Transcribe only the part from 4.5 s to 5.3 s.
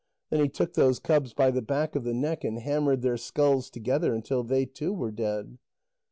too were